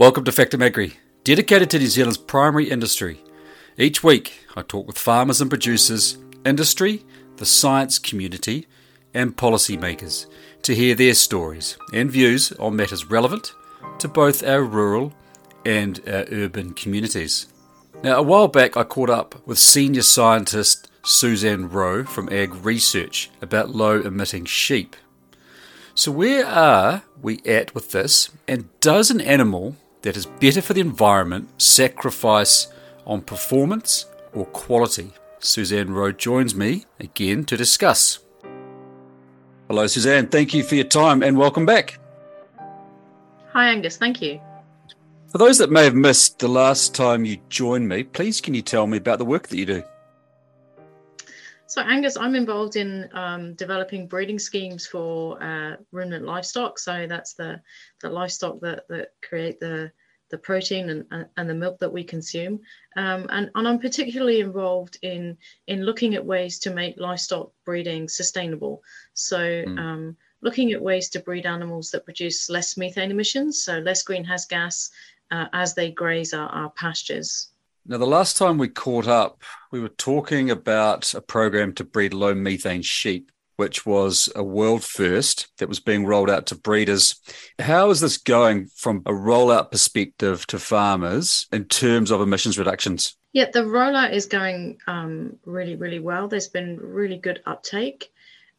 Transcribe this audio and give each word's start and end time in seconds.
Welcome 0.00 0.24
to 0.24 0.32
Factum 0.32 0.62
Agri, 0.62 0.94
dedicated 1.24 1.68
to 1.68 1.78
New 1.78 1.86
Zealand's 1.86 2.16
primary 2.16 2.70
industry. 2.70 3.20
Each 3.76 4.02
week, 4.02 4.46
I 4.56 4.62
talk 4.62 4.86
with 4.86 4.96
farmers 4.96 5.42
and 5.42 5.50
producers, 5.50 6.16
industry, 6.42 7.04
the 7.36 7.44
science 7.44 7.98
community, 7.98 8.66
and 9.12 9.36
policymakers 9.36 10.24
to 10.62 10.74
hear 10.74 10.94
their 10.94 11.12
stories 11.12 11.76
and 11.92 12.10
views 12.10 12.50
on 12.52 12.76
matters 12.76 13.10
relevant 13.10 13.52
to 13.98 14.08
both 14.08 14.42
our 14.42 14.62
rural 14.62 15.12
and 15.66 16.00
our 16.06 16.24
urban 16.32 16.72
communities. 16.72 17.48
Now, 18.02 18.16
a 18.16 18.22
while 18.22 18.48
back, 18.48 18.78
I 18.78 18.84
caught 18.84 19.10
up 19.10 19.46
with 19.46 19.58
senior 19.58 20.00
scientist 20.00 20.90
Suzanne 21.04 21.68
Rowe 21.68 22.04
from 22.04 22.32
Ag 22.32 22.54
Research 22.64 23.30
about 23.42 23.74
low 23.74 24.00
emitting 24.00 24.46
sheep. 24.46 24.96
So, 25.94 26.10
where 26.10 26.46
are 26.46 27.02
we 27.20 27.40
at 27.44 27.74
with 27.74 27.90
this? 27.90 28.30
And 28.48 28.70
does 28.80 29.10
an 29.10 29.20
animal 29.20 29.76
that 30.02 30.16
is 30.16 30.26
better 30.26 30.62
for 30.62 30.74
the 30.74 30.80
environment 30.80 31.60
sacrifice 31.60 32.68
on 33.06 33.22
performance 33.22 34.06
or 34.32 34.46
quality? 34.46 35.12
Suzanne 35.38 35.90
Rowe 35.92 36.12
joins 36.12 36.54
me 36.54 36.84
again 36.98 37.44
to 37.46 37.56
discuss. 37.56 38.20
Hello, 39.68 39.86
Suzanne. 39.86 40.28
Thank 40.28 40.52
you 40.52 40.62
for 40.62 40.74
your 40.74 40.84
time 40.84 41.22
and 41.22 41.38
welcome 41.38 41.64
back. 41.64 41.98
Hi, 43.52 43.68
Angus. 43.68 43.96
Thank 43.96 44.20
you. 44.20 44.40
For 45.28 45.38
those 45.38 45.58
that 45.58 45.70
may 45.70 45.84
have 45.84 45.94
missed 45.94 46.40
the 46.40 46.48
last 46.48 46.94
time 46.94 47.24
you 47.24 47.38
joined 47.48 47.88
me, 47.88 48.02
please 48.02 48.40
can 48.40 48.52
you 48.52 48.62
tell 48.62 48.86
me 48.86 48.98
about 48.98 49.18
the 49.18 49.24
work 49.24 49.48
that 49.48 49.56
you 49.56 49.66
do? 49.66 49.82
So, 51.70 51.82
Angus, 51.82 52.16
I'm 52.16 52.34
involved 52.34 52.74
in 52.74 53.08
um, 53.12 53.54
developing 53.54 54.08
breeding 54.08 54.40
schemes 54.40 54.88
for 54.88 55.40
uh, 55.40 55.76
ruminant 55.92 56.24
livestock. 56.24 56.80
So 56.80 57.06
that's 57.08 57.34
the, 57.34 57.60
the 58.00 58.10
livestock 58.10 58.58
that, 58.62 58.88
that 58.88 59.10
create 59.22 59.60
the, 59.60 59.92
the 60.30 60.38
protein 60.38 60.90
and, 60.90 61.26
and, 61.36 61.48
the 61.48 61.54
milk 61.54 61.78
that 61.78 61.92
we 61.92 62.02
consume. 62.02 62.58
Um, 62.96 63.28
and, 63.30 63.52
and 63.54 63.68
I'm 63.68 63.78
particularly 63.78 64.40
involved 64.40 64.98
in, 65.02 65.38
in 65.68 65.84
looking 65.84 66.16
at 66.16 66.26
ways 66.26 66.58
to 66.60 66.74
make 66.74 66.98
livestock 66.98 67.52
breeding 67.64 68.08
sustainable. 68.08 68.82
So, 69.14 69.38
mm. 69.38 69.78
um, 69.78 70.16
looking 70.42 70.72
at 70.72 70.82
ways 70.82 71.08
to 71.10 71.20
breed 71.20 71.46
animals 71.46 71.92
that 71.92 72.04
produce 72.04 72.50
less 72.50 72.76
methane 72.76 73.12
emissions, 73.12 73.62
so 73.62 73.78
less 73.78 74.02
greenhouse 74.02 74.44
gas 74.44 74.90
uh, 75.30 75.46
as 75.52 75.76
they 75.76 75.92
graze 75.92 76.34
our, 76.34 76.48
our 76.48 76.70
pastures. 76.70 77.50
Now, 77.90 77.98
the 77.98 78.06
last 78.06 78.36
time 78.36 78.56
we 78.56 78.68
caught 78.68 79.08
up, 79.08 79.42
we 79.72 79.80
were 79.80 79.88
talking 79.88 80.48
about 80.48 81.12
a 81.12 81.20
program 81.20 81.72
to 81.72 81.82
breed 81.82 82.14
low 82.14 82.36
methane 82.36 82.82
sheep, 82.82 83.32
which 83.56 83.84
was 83.84 84.28
a 84.36 84.44
world 84.44 84.84
first 84.84 85.48
that 85.58 85.68
was 85.68 85.80
being 85.80 86.06
rolled 86.06 86.30
out 86.30 86.46
to 86.46 86.54
breeders. 86.54 87.16
How 87.58 87.90
is 87.90 87.98
this 87.98 88.16
going 88.16 88.68
from 88.76 88.98
a 89.06 89.10
rollout 89.10 89.72
perspective 89.72 90.46
to 90.46 90.60
farmers 90.60 91.48
in 91.50 91.64
terms 91.64 92.12
of 92.12 92.20
emissions 92.20 92.60
reductions? 92.60 93.16
Yeah, 93.32 93.50
the 93.52 93.64
rollout 93.64 94.12
is 94.12 94.26
going 94.26 94.78
um, 94.86 95.36
really, 95.44 95.74
really 95.74 95.98
well. 95.98 96.28
There's 96.28 96.46
been 96.46 96.76
really 96.76 97.18
good 97.18 97.42
uptake. 97.44 98.12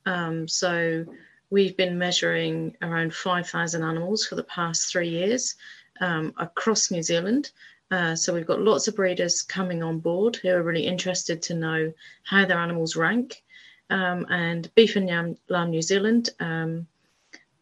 Um, 0.06 0.46
so 0.50 1.06
we've 1.50 1.78
been 1.78 1.98
measuring 1.98 2.76
around 2.82 3.14
5,000 3.14 3.82
animals 3.82 4.26
for 4.26 4.36
the 4.36 4.44
past 4.44 4.92
three 4.92 5.08
years 5.08 5.56
um, 6.02 6.34
across 6.38 6.92
New 6.92 7.02
Zealand. 7.02 7.52
Uh, 7.92 8.16
so 8.16 8.34
we've 8.34 8.48
got 8.48 8.62
lots 8.62 8.88
of 8.88 8.96
breeders 8.96 9.42
coming 9.42 9.84
on 9.84 10.00
board 10.00 10.38
who 10.38 10.50
are 10.50 10.64
really 10.64 10.88
interested 10.88 11.42
to 11.42 11.54
know 11.54 11.94
how 12.24 12.46
their 12.46 12.58
animals 12.58 12.96
rank. 12.96 13.44
Um, 13.90 14.26
and 14.30 14.74
Beef 14.76 14.96
and 14.96 15.08
Lamb, 15.08 15.38
Lamb 15.50 15.70
New 15.70 15.82
Zealand 15.82 16.30
um, 16.40 16.88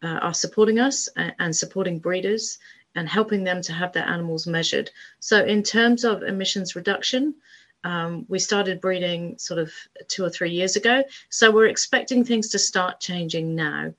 uh, 0.02 0.06
are 0.22 0.34
supporting 0.34 0.78
us 0.78 1.08
and, 1.16 1.34
and, 1.40 1.56
supporting 1.56 1.98
breeders 1.98 2.58
and 2.94 3.08
helping 3.08 3.42
them 3.42 3.60
to 3.62 3.72
have 3.72 3.92
their 3.92 4.06
animals 4.06 4.46
measured. 4.46 4.90
So 5.18 5.44
in 5.44 5.64
terms 5.64 6.04
of 6.04 6.22
emissions 6.22 6.76
reduction, 6.76 7.34
um, 7.82 8.26
we 8.28 8.38
started 8.38 8.80
breeding 8.80 9.38
sort 9.38 9.58
of 9.58 9.72
two 10.06 10.24
or 10.24 10.30
three 10.30 10.50
years 10.50 10.76
ago. 10.76 11.02
So 11.30 11.50
we're 11.50 11.66
expecting 11.66 12.24
things 12.24 12.48
to 12.50 12.58
start 12.58 13.00
changing 13.00 13.56
now. 13.56 13.92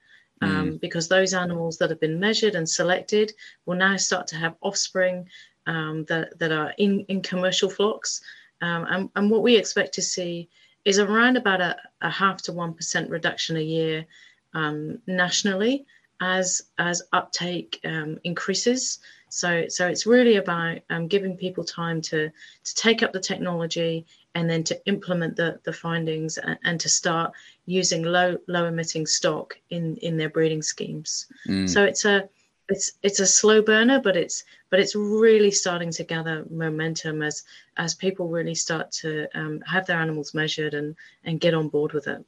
Um, 0.44 0.72
mm. 0.72 0.82
Because 0.82 1.08
those 1.08 1.36
animals 1.36 1.78
that 1.78 1.92
have 1.92 2.00
been 2.00 2.20
measured 2.20 2.56
and 2.56 2.68
selected 2.68 3.32
will 3.68 3.76
now 3.76 3.96
start 3.98 4.26
to 4.28 4.38
have 4.38 4.56
offspring 4.62 5.28
um, 5.68 6.06
that, 6.06 6.38
that 6.40 6.52
are 6.52 6.74
in, 6.78 7.02
in 7.08 7.22
commercial 7.22 7.70
flocks. 7.70 8.22
Um, 8.62 8.86
and, 8.90 9.10
and 9.16 9.32
what 9.32 9.44
we 9.44 9.56
expect 9.56 9.94
to 9.96 10.02
see 10.02 10.50
is 10.86 11.00
around 11.00 11.38
about 11.38 11.62
a, 11.62 11.78
a 12.02 12.10
half 12.10 12.42
to 12.44 12.52
1% 12.52 13.10
reduction 13.10 13.58
a 13.58 13.62
year 13.62 14.06
um, 14.54 15.00
nationally 15.08 15.86
as, 16.20 16.62
as 16.78 17.02
uptake 17.14 17.80
um, 17.86 18.20
increases. 18.24 19.00
So, 19.30 19.66
so 19.70 19.88
it's 19.88 20.06
really 20.06 20.36
about 20.36 20.80
um, 20.90 21.08
giving 21.08 21.38
people 21.38 21.64
time 21.64 22.02
to, 22.04 22.30
to 22.30 22.76
take 22.76 23.02
up 23.02 23.14
the 23.14 23.20
technology 23.20 24.06
and 24.36 24.50
then 24.50 24.64
to 24.66 24.86
implement 24.86 25.36
the, 25.36 25.60
the 25.64 25.74
findings 25.74 26.38
and, 26.38 26.58
and 26.64 26.80
to 26.82 26.90
start 26.90 27.32
using 27.66 28.04
low 28.04 28.38
low 28.48 28.66
emitting 28.66 29.06
stock 29.06 29.58
in, 29.70 29.96
in 29.98 30.18
their 30.18 30.30
breeding 30.30 30.62
schemes. 30.62 31.28
Mm. 31.48 31.70
So 31.70 31.84
it's 31.84 32.06
a 32.06 32.28
it's 32.70 32.92
it's 33.04 33.20
a 33.20 33.28
slow 33.28 33.62
burner, 33.62 34.00
but 34.00 34.16
it's 34.16 34.44
but 34.70 34.80
it's 34.80 34.96
really 34.96 35.52
starting 35.52 35.92
to 35.92 36.04
gather 36.04 36.46
momentum 36.50 37.22
as 37.22 37.44
as 37.78 37.96
people 37.96 38.28
really 38.28 38.56
start 38.56 38.92
to 38.92 39.28
um, 39.38 39.62
have 39.62 39.86
their 39.86 40.00
animals 40.00 40.34
measured 40.34 40.74
and 40.74 40.96
and 41.24 41.40
get 41.40 41.54
on 41.54 41.68
board 41.68 41.94
with 41.94 42.08
it. 42.08 42.24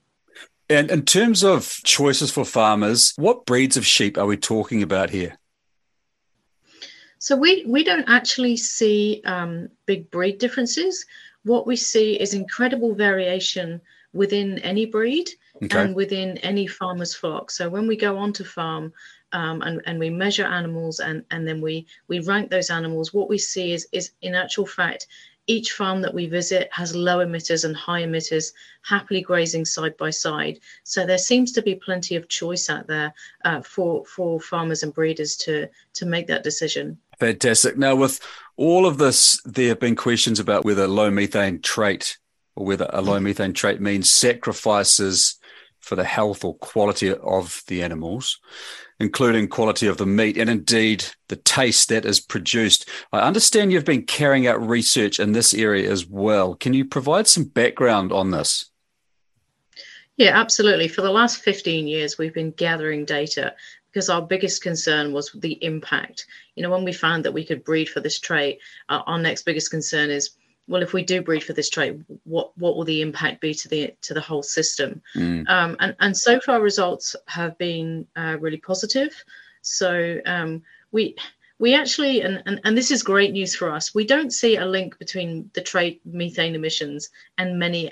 And 0.69 0.89
in 0.89 1.05
terms 1.05 1.43
of 1.43 1.79
choices 1.83 2.31
for 2.31 2.45
farmers, 2.45 3.13
what 3.17 3.45
breeds 3.45 3.77
of 3.77 3.85
sheep 3.85 4.17
are 4.17 4.25
we 4.25 4.37
talking 4.37 4.81
about 4.81 5.09
here? 5.09 5.37
So 7.19 7.35
we 7.37 7.63
we 7.65 7.83
don't 7.83 8.09
actually 8.09 8.57
see 8.57 9.21
um, 9.25 9.69
big 9.85 10.11
breed 10.11 10.39
differences. 10.39 11.05
What 11.43 11.67
we 11.67 11.75
see 11.75 12.19
is 12.19 12.33
incredible 12.33 12.95
variation 12.95 13.81
within 14.13 14.59
any 14.59 14.85
breed 14.85 15.29
okay. 15.63 15.81
and 15.81 15.95
within 15.95 16.37
any 16.39 16.67
farmer's 16.67 17.13
flock. 17.13 17.51
So 17.51 17.69
when 17.69 17.87
we 17.87 17.95
go 17.95 18.17
onto 18.17 18.43
farm, 18.43 18.93
um, 19.33 19.61
and, 19.61 19.81
and 19.85 19.99
we 19.99 20.09
measure 20.09 20.45
animals 20.45 20.99
and, 20.99 21.25
and 21.31 21.47
then 21.47 21.59
we, 21.59 21.85
we 22.07 22.19
rank 22.19 22.49
those 22.49 22.69
animals, 22.69 23.13
what 23.13 23.29
we 23.29 23.37
see 23.37 23.73
is, 23.73 23.87
is 23.91 24.11
in 24.21 24.35
actual 24.35 24.65
fact, 24.65 25.07
each 25.47 25.73
farm 25.73 26.01
that 26.01 26.13
we 26.13 26.25
visit 26.25 26.69
has 26.71 26.95
low 26.95 27.25
emitters 27.25 27.65
and 27.65 27.75
high 27.75 28.03
emitters 28.03 28.53
happily 28.83 29.21
grazing 29.21 29.65
side 29.65 29.95
by 29.97 30.09
side. 30.09 30.59
So 30.83 31.05
there 31.05 31.17
seems 31.17 31.51
to 31.53 31.61
be 31.61 31.75
plenty 31.75 32.15
of 32.15 32.29
choice 32.29 32.69
out 32.69 32.87
there 32.87 33.13
uh, 33.43 33.61
for 33.61 34.05
for 34.05 34.39
farmers 34.39 34.83
and 34.83 34.93
breeders 34.93 35.35
to 35.37 35.67
to 35.95 36.05
make 36.05 36.27
that 36.27 36.43
decision. 36.43 36.97
Fantastic. 37.19 37.77
Now, 37.77 37.95
with 37.95 38.19
all 38.55 38.85
of 38.85 38.97
this, 38.97 39.41
there 39.43 39.69
have 39.69 39.79
been 39.79 39.95
questions 39.95 40.39
about 40.39 40.63
whether 40.63 40.83
a 40.83 40.87
low 40.87 41.11
methane 41.11 41.61
trait 41.61 42.17
or 42.55 42.65
whether 42.65 42.89
a 42.93 43.01
low 43.01 43.19
methane 43.19 43.53
trait 43.53 43.81
means 43.81 44.11
sacrifices 44.11 45.35
for 45.83 45.95
the 45.95 46.03
health 46.03 46.43
or 46.43 46.55
quality 46.55 47.13
of 47.13 47.61
the 47.67 47.83
animals 47.83 48.39
including 48.99 49.47
quality 49.47 49.87
of 49.87 49.97
the 49.97 50.05
meat 50.05 50.37
and 50.37 50.49
indeed 50.49 51.05
the 51.27 51.35
taste 51.35 51.89
that 51.89 52.05
is 52.05 52.19
produced. 52.19 52.89
I 53.11 53.19
understand 53.19 53.71
you've 53.71 53.85
been 53.85 54.05
carrying 54.05 54.47
out 54.47 54.65
research 54.65 55.19
in 55.19 55.31
this 55.31 55.53
area 55.53 55.91
as 55.91 56.07
well. 56.07 56.55
Can 56.55 56.73
you 56.73 56.85
provide 56.85 57.27
some 57.27 57.43
background 57.43 58.11
on 58.11 58.31
this? 58.31 58.69
Yeah, 60.15 60.39
absolutely. 60.39 60.87
For 60.87 61.01
the 61.01 61.11
last 61.11 61.41
15 61.41 61.87
years, 61.87 62.17
we've 62.17 62.33
been 62.33 62.51
gathering 62.51 63.03
data 63.03 63.55
because 63.91 64.09
our 64.09 64.21
biggest 64.21 64.61
concern 64.61 65.11
was 65.11 65.31
the 65.35 65.63
impact. 65.63 66.25
You 66.55 66.63
know, 66.63 66.69
when 66.69 66.83
we 66.83 66.93
found 66.93 67.25
that 67.25 67.33
we 67.33 67.45
could 67.45 67.63
breed 67.63 67.89
for 67.89 67.99
this 67.99 68.19
trait, 68.19 68.59
uh, 68.89 69.01
our 69.05 69.19
next 69.19 69.43
biggest 69.43 69.71
concern 69.71 70.09
is 70.09 70.31
well, 70.67 70.81
if 70.81 70.93
we 70.93 71.03
do 71.03 71.21
breed 71.21 71.43
for 71.43 71.53
this 71.53 71.69
trait, 71.69 71.99
what 72.23 72.57
what 72.57 72.75
will 72.75 72.85
the 72.85 73.01
impact 73.01 73.41
be 73.41 73.53
to 73.53 73.67
the 73.67 73.93
to 74.01 74.13
the 74.13 74.21
whole 74.21 74.43
system? 74.43 75.01
Mm. 75.15 75.49
Um, 75.49 75.75
and 75.79 75.95
and 75.99 76.17
so 76.17 76.39
far 76.39 76.61
results 76.61 77.15
have 77.27 77.57
been 77.57 78.07
uh, 78.15 78.37
really 78.39 78.57
positive. 78.57 79.13
So 79.61 80.19
um, 80.25 80.63
we 80.91 81.15
we 81.59 81.75
actually 81.75 82.21
and, 82.21 82.41
and 82.45 82.61
and 82.63 82.77
this 82.77 82.91
is 82.91 83.03
great 83.03 83.33
news 83.33 83.55
for 83.55 83.71
us. 83.71 83.93
We 83.93 84.05
don't 84.05 84.31
see 84.31 84.55
a 84.55 84.65
link 84.65 84.97
between 84.99 85.49
the 85.53 85.61
trait 85.61 86.01
methane 86.05 86.55
emissions 86.55 87.09
and 87.37 87.59
many 87.59 87.91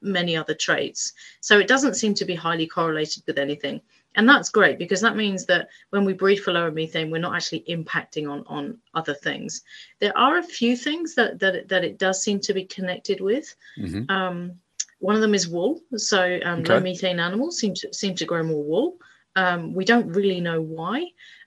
many 0.00 0.36
other 0.36 0.54
traits. 0.54 1.12
So 1.40 1.58
it 1.58 1.68
doesn't 1.68 1.94
seem 1.94 2.14
to 2.14 2.24
be 2.24 2.34
highly 2.34 2.66
correlated 2.66 3.22
with 3.26 3.38
anything 3.38 3.80
and 4.18 4.28
that's 4.28 4.48
great 4.48 4.78
because 4.78 5.00
that 5.00 5.16
means 5.16 5.46
that 5.46 5.68
when 5.90 6.04
we 6.04 6.12
breathe 6.12 6.40
for 6.40 6.52
lower 6.52 6.70
methane 6.70 7.10
we're 7.10 7.20
not 7.20 7.34
actually 7.34 7.64
impacting 7.68 8.30
on 8.30 8.44
on 8.46 8.78
other 8.94 9.14
things 9.14 9.62
there 10.00 10.16
are 10.18 10.38
a 10.38 10.42
few 10.42 10.76
things 10.76 11.14
that 11.14 11.38
that, 11.38 11.68
that 11.68 11.84
it 11.84 11.98
does 11.98 12.22
seem 12.22 12.40
to 12.40 12.52
be 12.52 12.64
connected 12.64 13.20
with 13.20 13.54
mm-hmm. 13.78 14.10
um, 14.10 14.52
one 14.98 15.14
of 15.14 15.20
them 15.20 15.34
is 15.34 15.48
wool 15.48 15.80
so 15.96 16.38
um, 16.44 16.60
okay. 16.60 16.74
low 16.74 16.80
methane 16.80 17.20
animals 17.20 17.58
seem 17.58 17.74
to 17.74 17.92
seem 17.92 18.14
to 18.14 18.24
grow 18.24 18.42
more 18.42 18.64
wool 18.64 18.96
um, 19.36 19.72
we 19.72 19.84
don't 19.84 20.08
really 20.08 20.40
know 20.40 20.60
why 20.60 21.06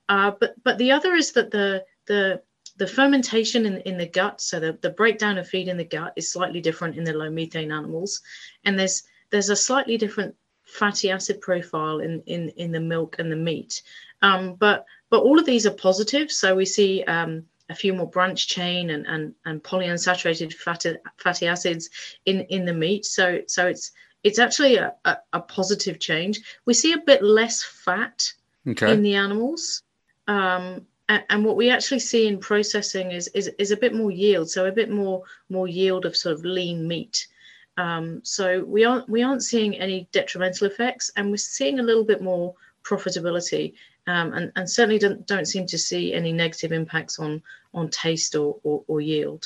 uh, 0.09 0.31
but 0.39 0.55
but 0.63 0.77
the 0.77 0.91
other 0.91 1.13
is 1.13 1.33
that 1.33 1.51
the 1.51 1.83
the 2.07 2.41
the 2.77 2.87
fermentation 2.87 3.65
in, 3.65 3.77
in 3.81 3.97
the 3.97 4.07
gut 4.07 4.41
so 4.41 4.59
the, 4.59 4.77
the 4.81 4.89
breakdown 4.89 5.37
of 5.37 5.47
feed 5.47 5.67
in 5.67 5.77
the 5.77 5.83
gut 5.83 6.13
is 6.15 6.31
slightly 6.31 6.61
different 6.61 6.97
in 6.97 7.03
the 7.03 7.13
low 7.13 7.29
methane 7.29 7.71
animals 7.71 8.21
and 8.65 8.79
there's 8.79 9.03
there's 9.29 9.49
a 9.49 9.55
slightly 9.55 9.97
different 9.97 10.35
fatty 10.71 11.11
acid 11.11 11.41
profile 11.41 11.99
in 11.99 12.21
in 12.25 12.49
in 12.49 12.71
the 12.71 12.79
milk 12.79 13.17
and 13.19 13.31
the 13.31 13.35
meat. 13.35 13.81
Um, 14.21 14.55
but 14.55 14.85
but 15.09 15.21
all 15.21 15.39
of 15.39 15.45
these 15.45 15.65
are 15.65 15.71
positive. 15.71 16.31
So 16.31 16.55
we 16.55 16.65
see 16.65 17.03
um, 17.03 17.45
a 17.69 17.75
few 17.75 17.93
more 17.93 18.07
branch 18.07 18.47
chain 18.47 18.91
and, 18.91 19.05
and, 19.07 19.33
and 19.45 19.63
polyunsaturated 19.63 20.53
fatty, 20.53 20.95
fatty 21.17 21.47
acids 21.47 21.89
in, 22.25 22.41
in 22.41 22.65
the 22.65 22.73
meat. 22.73 23.05
So, 23.05 23.41
so 23.47 23.67
it's, 23.67 23.91
it's 24.23 24.39
actually 24.39 24.75
a, 24.75 24.93
a, 25.05 25.17
a 25.33 25.39
positive 25.41 25.99
change. 25.99 26.41
We 26.65 26.73
see 26.73 26.93
a 26.93 26.97
bit 26.97 27.23
less 27.23 27.63
fat 27.63 28.31
okay. 28.67 28.93
in 28.93 29.03
the 29.03 29.15
animals. 29.15 29.83
Um, 30.27 30.85
and, 31.11 31.23
and, 31.29 31.45
what 31.45 31.57
we 31.57 31.69
actually 31.69 31.99
see 31.99 32.25
in 32.25 32.39
processing 32.39 33.11
is, 33.11 33.27
is, 33.33 33.49
is 33.59 33.71
a 33.71 33.77
bit 33.77 33.93
more 33.93 34.11
yield. 34.11 34.49
So 34.49 34.65
a 34.65 34.71
bit 34.71 34.89
more, 34.89 35.23
more 35.49 35.67
yield 35.67 36.05
of 36.05 36.15
sort 36.15 36.35
of 36.35 36.45
lean 36.45 36.87
meat. 36.87 37.27
Um, 37.75 38.21
so 38.23 38.63
we 38.63 38.85
aren't 38.85 39.09
we 39.09 39.21
aren't 39.21 39.43
seeing 39.43 39.75
any 39.75 40.07
detrimental 40.13 40.67
effects, 40.67 41.11
and 41.15 41.29
we're 41.29 41.37
seeing 41.37 41.79
a 41.79 41.83
little 41.83 42.05
bit 42.05 42.21
more 42.21 42.53
profitability, 42.83 43.73
um, 44.07 44.33
and, 44.33 44.51
and 44.55 44.69
certainly 44.69 44.99
don't 44.99 45.25
don't 45.27 45.47
seem 45.47 45.65
to 45.67 45.77
see 45.77 46.13
any 46.13 46.31
negative 46.31 46.71
impacts 46.71 47.19
on 47.19 47.41
on 47.73 47.89
taste 47.89 48.35
or, 48.35 48.57
or, 48.63 48.83
or 48.87 49.01
yield. 49.01 49.45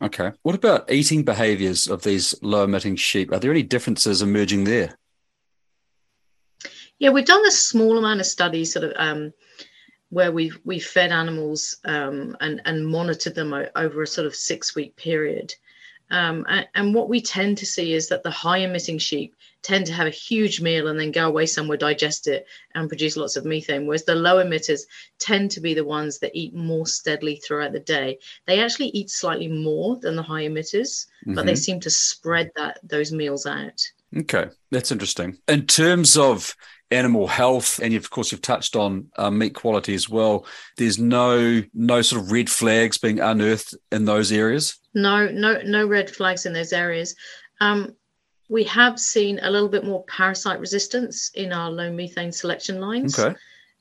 Okay. 0.00 0.32
What 0.42 0.54
about 0.54 0.90
eating 0.90 1.24
behaviours 1.24 1.86
of 1.88 2.02
these 2.02 2.34
low 2.42 2.64
emitting 2.64 2.96
sheep? 2.96 3.32
Are 3.32 3.38
there 3.38 3.50
any 3.50 3.62
differences 3.62 4.22
emerging 4.22 4.64
there? 4.64 4.98
Yeah, 6.98 7.10
we've 7.10 7.24
done 7.24 7.46
a 7.46 7.50
small 7.50 7.98
amount 7.98 8.20
of 8.20 8.26
studies, 8.26 8.72
sort 8.72 8.84
of. 8.86 8.92
Um, 8.96 9.32
where 10.12 10.30
we've 10.30 10.60
we've 10.64 10.84
fed 10.84 11.10
animals 11.10 11.78
um, 11.86 12.36
and 12.42 12.60
and 12.66 12.86
monitored 12.86 13.34
them 13.34 13.54
over 13.74 14.02
a 14.02 14.06
sort 14.06 14.26
of 14.26 14.36
six 14.36 14.74
week 14.74 14.94
period, 14.94 15.54
um, 16.10 16.44
and, 16.48 16.68
and, 16.74 16.94
what 16.94 17.08
we 17.08 17.22
tend 17.22 17.56
to 17.58 17.66
see 17.66 17.94
is 17.94 18.08
that 18.08 18.22
the 18.22 18.30
high 18.30 18.58
emitting 18.58 18.98
sheep 18.98 19.34
tend 19.62 19.86
to 19.86 19.94
have 19.94 20.06
a 20.06 20.10
huge 20.10 20.60
meal 20.60 20.88
and 20.88 21.00
then 21.00 21.12
go 21.12 21.26
away 21.26 21.46
somewhere, 21.46 21.78
digest 21.78 22.28
it, 22.28 22.46
and 22.74 22.90
produce 22.90 23.16
lots 23.16 23.36
of 23.36 23.46
methane. 23.46 23.86
Whereas 23.86 24.04
the 24.04 24.14
low 24.14 24.44
emitters 24.44 24.82
tend 25.18 25.50
to 25.52 25.60
be 25.62 25.72
the 25.72 25.84
ones 25.84 26.18
that 26.18 26.32
eat 26.34 26.54
more 26.54 26.86
steadily 26.86 27.36
throughout 27.36 27.72
the 27.72 27.80
day. 27.80 28.18
They 28.46 28.62
actually 28.62 28.88
eat 28.88 29.08
slightly 29.08 29.48
more 29.48 29.96
than 29.96 30.14
the 30.14 30.22
high 30.22 30.42
emitters, 30.42 31.06
mm-hmm. 31.24 31.34
but 31.34 31.46
they 31.46 31.52
mm-hmm. 31.52 31.58
seem 31.58 31.80
to 31.80 31.90
spread 31.90 32.50
that 32.56 32.80
those 32.82 33.12
meals 33.12 33.46
out. 33.46 33.80
Okay, 34.14 34.50
that's 34.70 34.92
interesting. 34.92 35.38
In 35.48 35.66
terms 35.66 36.18
of 36.18 36.54
animal 36.92 37.26
health, 37.26 37.80
and 37.82 37.94
of 37.94 38.10
course 38.10 38.30
you've 38.30 38.42
touched 38.42 38.76
on 38.76 39.08
uh, 39.16 39.30
meat 39.30 39.54
quality 39.54 39.94
as 39.94 40.08
well. 40.08 40.46
There's 40.76 40.98
no 40.98 41.62
no 41.74 42.02
sort 42.02 42.22
of 42.22 42.30
red 42.30 42.50
flags 42.50 42.98
being 42.98 43.20
unearthed 43.20 43.74
in 43.90 44.04
those 44.04 44.30
areas. 44.30 44.78
No, 44.94 45.28
no, 45.28 45.60
no 45.64 45.86
red 45.86 46.10
flags 46.10 46.46
in 46.46 46.52
those 46.52 46.72
areas. 46.72 47.14
Um, 47.60 47.96
we 48.48 48.64
have 48.64 48.98
seen 48.98 49.40
a 49.42 49.50
little 49.50 49.68
bit 49.68 49.84
more 49.84 50.04
parasite 50.04 50.60
resistance 50.60 51.30
in 51.34 51.52
our 51.52 51.70
low 51.70 51.90
methane 51.90 52.32
selection 52.32 52.80
lines. 52.80 53.18
Okay. 53.18 53.34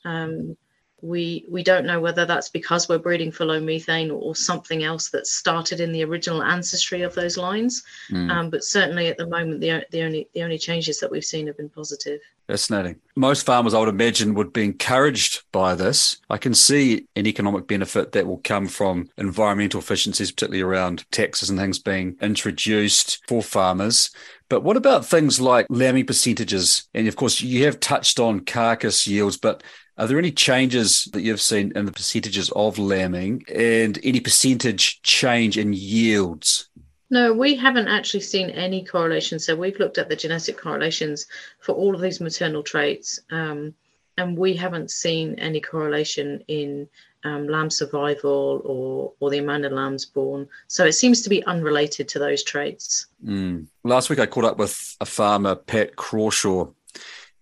Um, 0.05 0.55
we 1.01 1.45
we 1.49 1.63
don't 1.63 1.85
know 1.85 1.99
whether 1.99 2.25
that's 2.25 2.49
because 2.49 2.87
we're 2.87 2.97
breeding 2.97 3.31
for 3.31 3.45
low 3.45 3.59
methane 3.59 4.11
or, 4.11 4.35
something 4.35 4.83
else 4.83 5.09
that 5.09 5.27
started 5.27 5.79
in 5.79 5.91
the 5.91 6.03
original 6.03 6.41
ancestry 6.41 7.01
of 7.01 7.13
those 7.13 7.37
lines. 7.37 7.83
Mm. 8.09 8.31
Um, 8.31 8.49
but 8.49 8.63
certainly 8.63 9.07
at 9.07 9.17
the 9.17 9.27
moment, 9.27 9.61
the 9.61 9.85
the 9.91 10.03
only 10.03 10.27
the 10.33 10.43
only 10.43 10.57
changes 10.57 10.99
that 10.99 11.11
we've 11.11 11.25
seen 11.25 11.47
have 11.47 11.57
been 11.57 11.69
positive. 11.69 12.21
Fascinating. 12.47 12.97
Most 13.15 13.45
farmers, 13.45 13.73
I 13.73 13.79
would 13.79 13.89
imagine, 13.89 14.33
would 14.33 14.51
be 14.51 14.65
encouraged 14.65 15.43
by 15.51 15.75
this. 15.75 16.17
I 16.29 16.37
can 16.37 16.53
see 16.53 17.07
an 17.15 17.27
economic 17.27 17.67
benefit 17.67 18.11
that 18.11 18.27
will 18.27 18.41
come 18.43 18.67
from 18.67 19.09
environmental 19.17 19.79
efficiencies, 19.79 20.31
particularly 20.31 20.61
around 20.61 21.09
taxes 21.11 21.49
and 21.49 21.59
things 21.59 21.79
being 21.79 22.17
introduced 22.21 23.21
for 23.27 23.41
farmers. 23.41 24.09
But 24.49 24.63
what 24.63 24.75
about 24.75 25.05
things 25.05 25.39
like 25.39 25.65
lambing 25.69 26.05
percentages? 26.05 26.89
And 26.93 27.07
of 27.07 27.15
course, 27.15 27.39
you 27.39 27.63
have 27.63 27.79
touched 27.79 28.19
on 28.19 28.41
carcass 28.41 29.07
yields, 29.07 29.37
but 29.37 29.63
are 30.01 30.07
there 30.07 30.17
any 30.17 30.31
changes 30.31 31.07
that 31.13 31.21
you've 31.21 31.39
seen 31.39 31.71
in 31.75 31.85
the 31.85 31.91
percentages 31.91 32.49
of 32.55 32.79
lambing 32.79 33.45
and 33.53 33.99
any 34.03 34.19
percentage 34.19 34.99
change 35.03 35.59
in 35.59 35.73
yields? 35.73 36.69
No, 37.11 37.33
we 37.33 37.55
haven't 37.55 37.87
actually 37.87 38.21
seen 38.21 38.49
any 38.49 38.83
correlation. 38.83 39.37
So 39.37 39.55
we've 39.55 39.77
looked 39.77 39.99
at 39.99 40.09
the 40.09 40.15
genetic 40.15 40.57
correlations 40.57 41.27
for 41.59 41.73
all 41.75 41.93
of 41.93 42.01
these 42.01 42.19
maternal 42.19 42.63
traits, 42.63 43.19
um, 43.29 43.75
and 44.17 44.35
we 44.35 44.55
haven't 44.55 44.89
seen 44.89 45.35
any 45.35 45.61
correlation 45.61 46.43
in 46.47 46.89
um, 47.23 47.47
lamb 47.47 47.69
survival 47.69 48.61
or 48.65 49.13
or 49.19 49.29
the 49.29 49.37
amount 49.37 49.65
of 49.65 49.71
lambs 49.71 50.05
born. 50.05 50.47
So 50.67 50.83
it 50.83 50.93
seems 50.93 51.21
to 51.21 51.29
be 51.29 51.45
unrelated 51.45 52.07
to 52.09 52.19
those 52.19 52.43
traits. 52.43 53.05
Mm. 53.23 53.67
Last 53.83 54.09
week 54.09 54.17
I 54.17 54.25
caught 54.25 54.45
up 54.45 54.57
with 54.57 54.97
a 54.99 55.05
farmer, 55.05 55.53
Pat 55.53 55.95
Crawshaw, 55.95 56.69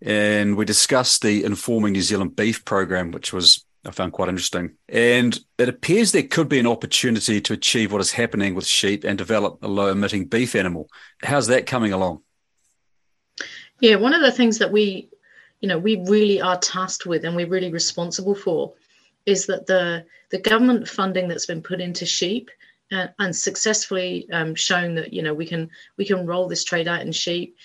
and 0.01 0.55
we 0.55 0.65
discussed 0.65 1.21
the 1.21 1.43
Informing 1.43 1.93
New 1.93 2.01
Zealand 2.01 2.35
Beef 2.35 2.63
program, 2.65 3.11
which 3.11 3.33
was 3.33 3.65
I 3.85 3.91
found 3.91 4.11
quite 4.11 4.29
interesting. 4.29 4.71
And 4.89 5.39
it 5.57 5.69
appears 5.69 6.11
there 6.11 6.23
could 6.23 6.49
be 6.49 6.59
an 6.59 6.67
opportunity 6.67 7.39
to 7.41 7.53
achieve 7.53 7.91
what 7.91 8.01
is 8.01 8.11
happening 8.11 8.53
with 8.53 8.65
sheep 8.65 9.03
and 9.05 9.17
develop 9.17 9.63
a 9.63 9.67
low 9.67 9.87
emitting 9.87 10.25
beef 10.25 10.53
animal. 10.55 10.89
How's 11.23 11.47
that 11.47 11.65
coming 11.65 11.93
along? 11.93 12.21
Yeah, 13.79 13.95
one 13.95 14.13
of 14.13 14.21
the 14.21 14.33
things 14.33 14.57
that 14.57 14.71
we, 14.71 15.09
you 15.61 15.69
know, 15.69 15.77
we 15.77 15.95
really 15.95 16.41
are 16.41 16.57
tasked 16.57 17.05
with 17.05 17.23
and 17.23 17.35
we're 17.35 17.47
really 17.47 17.71
responsible 17.71 18.35
for 18.35 18.73
is 19.25 19.45
that 19.45 19.67
the 19.67 20.05
the 20.31 20.39
government 20.39 20.87
funding 20.87 21.27
that's 21.27 21.45
been 21.45 21.61
put 21.61 21.81
into 21.81 22.05
sheep 22.05 22.49
uh, 22.91 23.07
and 23.19 23.35
successfully 23.35 24.27
um, 24.31 24.55
shown 24.55 24.95
that 24.95 25.13
you 25.13 25.21
know 25.21 25.33
we 25.33 25.45
can 25.45 25.69
we 25.97 26.05
can 26.05 26.25
roll 26.25 26.47
this 26.47 26.63
trade 26.63 26.87
out 26.87 27.01
in 27.01 27.11
sheep 27.11 27.55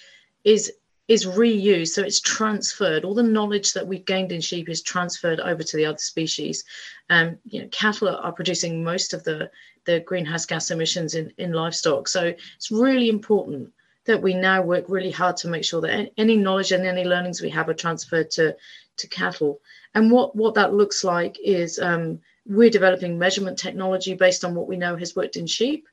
is 0.44 0.72
is 1.06 1.26
reused 1.26 1.88
so 1.88 2.02
it's 2.02 2.20
transferred. 2.20 3.04
All 3.04 3.14
the 3.14 3.22
knowledge 3.22 3.74
that 3.74 3.86
we've 3.86 4.04
gained 4.04 4.32
in 4.32 4.40
sheep 4.40 4.68
is 4.68 4.82
transferred 4.82 5.40
over 5.40 5.62
to 5.62 5.76
the 5.76 5.86
other 5.86 5.98
species. 5.98 6.64
Um, 7.10 7.38
you 7.44 7.62
know 7.62 7.68
cattle 7.70 8.08
are 8.08 8.32
producing 8.32 8.82
most 8.82 9.12
of 9.12 9.24
the 9.24 9.50
the 9.84 10.00
greenhouse 10.00 10.46
gas 10.46 10.70
emissions 10.70 11.14
in, 11.14 11.32
in 11.36 11.52
livestock. 11.52 12.08
So 12.08 12.32
it's 12.56 12.70
really 12.70 13.08
important 13.10 13.70
that 14.06 14.22
we 14.22 14.34
now 14.34 14.62
work 14.62 14.84
really 14.88 15.10
hard 15.10 15.36
to 15.38 15.48
make 15.48 15.64
sure 15.64 15.80
that 15.82 16.10
any 16.16 16.36
knowledge 16.36 16.72
and 16.72 16.86
any 16.86 17.04
learnings 17.04 17.40
we 17.40 17.50
have 17.50 17.68
are 17.68 17.74
transferred 17.74 18.30
to 18.32 18.56
to 18.96 19.08
cattle. 19.08 19.60
And 19.94 20.10
what 20.10 20.34
what 20.34 20.54
that 20.54 20.74
looks 20.74 21.04
like 21.04 21.38
is 21.42 21.78
um, 21.78 22.20
we're 22.46 22.70
developing 22.70 23.18
measurement 23.18 23.58
technology 23.58 24.14
based 24.14 24.44
on 24.44 24.54
what 24.54 24.68
we 24.68 24.76
know 24.76 24.96
has 24.96 25.16
worked 25.16 25.36
in 25.36 25.46
sheep. 25.46 25.86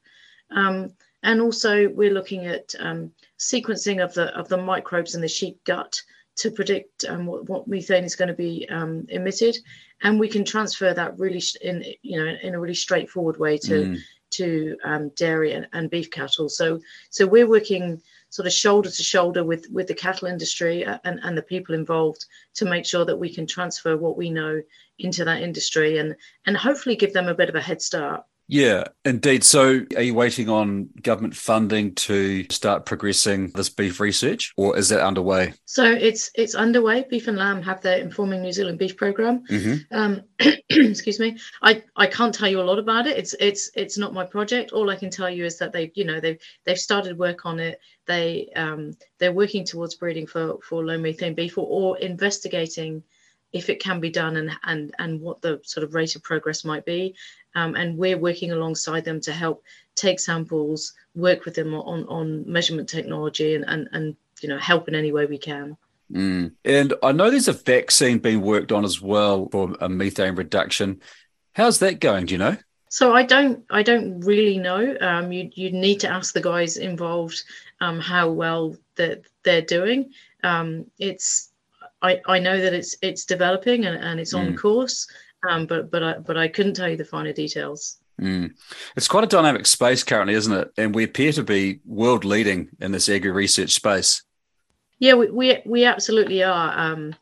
Um, 0.52 0.94
and 1.24 1.42
also 1.42 1.90
we're 1.90 2.14
looking 2.14 2.46
at 2.46 2.74
um, 2.80 3.12
sequencing 3.40 4.04
of 4.04 4.14
the 4.14 4.36
of 4.38 4.48
the 4.48 4.58
microbes 4.58 5.16
in 5.16 5.22
the 5.22 5.28
sheep 5.28 5.64
gut 5.66 6.02
to 6.38 6.50
predict 6.50 7.06
um, 7.06 7.26
what, 7.26 7.48
what, 7.50 7.68
methane 7.68 8.04
is 8.04 8.16
going 8.16 8.30
to 8.30 8.34
be 8.34 8.68
um, 8.70 9.06
emitted, 9.10 9.56
and 10.02 10.20
we 10.20 10.28
can 10.28 10.46
transfer 10.46 10.94
that 10.94 11.18
really 11.20 11.42
in 11.62 11.84
you 12.02 12.24
know 12.24 12.34
in 12.42 12.56
a 12.56 12.60
really 12.60 12.74
straightforward 12.74 13.38
way 13.38 13.58
to 13.58 13.74
mm. 13.74 13.98
to 14.32 14.78
um, 14.84 15.10
dairy 15.16 15.54
and, 15.54 15.68
and, 15.74 15.90
beef 15.90 16.10
cattle. 16.10 16.50
So 16.50 16.80
so 17.10 17.28
we're 17.28 17.50
working 17.50 18.02
sort 18.30 18.48
of 18.48 18.54
shoulder 18.54 18.90
to 18.90 19.04
shoulder 19.04 19.44
with 19.44 19.68
with 19.72 19.88
the 19.88 19.94
cattle 19.94 20.28
industry 20.28 20.86
uh, 20.86 21.00
and, 21.04 21.20
and 21.24 21.38
the 21.38 21.44
people 21.44 21.76
involved 21.76 22.26
to 22.56 22.66
make 22.66 22.86
sure 22.86 23.06
that 23.06 23.18
we 23.18 23.34
can 23.34 23.46
transfer 23.46 23.98
what 23.98 24.18
we 24.18 24.30
know 24.30 24.62
into 25.00 25.26
that 25.26 25.42
industry 25.42 25.98
and 25.98 26.16
and 26.46 26.56
hopefully 26.56 26.96
give 26.96 27.14
them 27.14 27.28
a 27.28 27.36
bit 27.36 27.50
of 27.50 27.56
a 27.56 27.62
head 27.62 27.82
start. 27.82 28.24
Yeah, 28.52 28.84
indeed. 29.06 29.46
So, 29.46 29.86
are 29.96 30.02
you 30.02 30.14
waiting 30.14 30.50
on 30.50 30.90
government 31.02 31.38
funding 31.38 31.96
to 31.96 32.46
start 32.52 32.86
progressing 32.86 33.48
this 33.52 33.70
beef 33.70 34.02
research, 34.02 34.52
or 34.58 34.78
is 34.78 34.90
that 34.90 35.00
underway? 35.00 35.54
So 35.64 35.86
it's 35.86 36.32
it's 36.36 36.54
underway. 36.54 37.06
Beef 37.10 37.30
and 37.30 37.38
Lamb 37.38 37.62
have 37.62 37.80
their 37.80 38.00
Informing 38.00 38.42
New 38.42 38.52
Zealand 38.52 38.78
Beef 38.78 38.98
program. 38.98 39.46
Mm-hmm. 39.50 39.96
Um, 39.98 40.24
excuse 40.70 41.18
me. 41.18 41.38
I, 41.62 41.82
I 41.96 42.08
can't 42.08 42.36
tell 42.36 42.50
you 42.50 42.60
a 42.60 42.64
lot 42.64 42.78
about 42.78 43.08
it. 43.08 43.18
It's 43.18 43.34
it's 43.40 43.72
it's 43.74 43.98
not 43.98 44.14
my 44.14 44.26
project. 44.26 44.74
All 44.74 44.90
I 44.90 44.98
can 44.98 45.10
tell 45.10 45.30
you 45.30 45.46
is 45.46 45.58
that 45.60 45.72
they 45.72 45.90
you 45.96 46.04
know 46.04 46.20
they've 46.20 46.42
they've 46.66 46.78
started 46.78 47.18
work 47.18 47.46
on 47.46 47.58
it. 47.58 47.80
They 48.06 48.50
um, 48.58 48.98
they're 49.18 49.32
working 49.32 49.64
towards 49.64 49.96
breeding 49.96 50.28
for 50.28 50.58
for 50.62 50.84
low 50.84 50.98
methane 50.98 51.36
beef 51.36 51.58
or, 51.58 51.68
or 51.68 51.98
investigating 52.00 53.04
if 53.54 53.70
it 53.70 53.82
can 53.82 54.00
be 54.00 54.10
done 54.10 54.38
and 54.38 54.52
and 54.64 54.94
and 55.00 55.22
what 55.22 55.42
the 55.42 55.60
sort 55.64 55.84
of 55.84 55.94
rate 55.94 56.16
of 56.16 56.24
progress 56.24 56.64
might 56.64 56.86
be 56.86 57.14
um, 57.56 57.76
and 57.76 57.98
we're 57.98 58.18
working 58.18 58.52
alongside 58.52 59.04
them 59.06 59.20
to 59.22 59.32
help 59.32 59.64
take 59.96 60.20
samples, 60.20 60.94
work 61.16 61.46
with 61.46 61.56
them 61.56 61.74
on 61.74 62.06
on 62.08 62.50
measurement 62.50 62.90
technology, 62.90 63.56
and 63.56 63.66
and, 63.68 63.90
and 63.92 64.16
you 64.42 64.50
know 64.50 64.58
help 64.58 64.88
in 64.88 64.96
any 64.96 65.12
way 65.12 65.26
we 65.26 65.38
can. 65.38 65.78
Mm. 66.12 66.54
And 66.66 66.94
I 67.04 67.12
know 67.12 67.30
there's 67.30 67.48
a 67.48 67.54
vaccine 67.54 68.20
being 68.20 68.42
worked 68.42 68.72
on 68.72 68.84
as 68.84 69.02
well 69.02 69.48
for 69.52 69.76
a 69.80 69.88
methane 69.88 70.36
reduction. 70.36 71.02
How's 71.54 71.80
that 71.80 72.00
going? 72.00 72.26
Do 72.26 72.34
you 72.34 72.38
know? 72.38 72.58
So 72.90 73.14
I 73.14 73.24
don't 73.24 73.64
I 73.70 73.84
don't 73.84 74.22
really 74.22 74.58
know. 74.58 74.98
Um, 75.00 75.32
you 75.32 75.50
you 75.54 75.72
need 75.72 76.00
to 76.02 76.10
ask 76.10 76.34
the 76.34 76.42
guys 76.42 76.78
involved 76.78 77.44
um, 77.80 78.00
how 78.00 78.30
well 78.30 78.76
that 78.96 79.24
they're 79.44 79.62
doing. 79.62 80.12
Um, 80.44 80.86
it's 81.00 81.51
I, 82.02 82.20
I 82.28 82.40
know 82.40 82.60
that 82.60 82.74
it's 82.74 82.96
it's 83.02 83.26
developing 83.26 83.86
and, 83.86 84.04
and 84.04 84.20
it's 84.20 84.34
on 84.34 84.54
mm. 84.54 84.58
course 84.58 85.08
um, 85.48 85.66
but 85.66 85.90
but 85.90 86.04
I, 86.04 86.18
but 86.20 86.38
I 86.38 86.48
couldn't 86.48 86.76
tell 86.76 86.90
you 86.90 86.98
the 86.98 87.06
finer 87.06 87.34
details. 87.34 87.98
Mm. 88.20 88.54
It's 88.96 89.08
quite 89.08 89.24
a 89.24 89.28
dynamic 89.28 89.66
space 89.66 90.04
currently, 90.04 90.36
isn't 90.36 90.54
it? 90.54 90.72
And 90.78 90.94
we 90.94 91.04
appear 91.04 91.32
to 91.34 91.44
be 91.44 91.80
world 91.86 92.24
leading 92.24 92.70
in 92.80 92.92
this 92.92 93.10
agri 93.10 93.32
research 93.32 93.72
space. 93.72 94.22
Yeah, 95.00 95.16
we, 95.16 95.32
we, 95.32 95.62
we 95.66 95.86
absolutely 95.86 96.44
are. 96.44 96.78
Um, 96.78 97.16